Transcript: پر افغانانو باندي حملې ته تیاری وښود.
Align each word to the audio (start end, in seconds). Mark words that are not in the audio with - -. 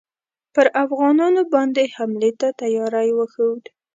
پر 0.53 0.67
افغانانو 0.83 1.41
باندي 1.53 1.85
حملې 1.95 2.31
ته 2.39 2.47
تیاری 2.59 3.09
وښود. 3.17 3.63